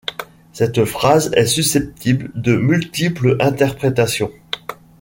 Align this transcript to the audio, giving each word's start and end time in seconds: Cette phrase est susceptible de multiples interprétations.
Cette 0.51 0.83
phrase 0.83 1.29
est 1.35 1.45
susceptible 1.45 2.31
de 2.33 2.55
multiples 2.57 3.37
interprétations. 3.39 4.31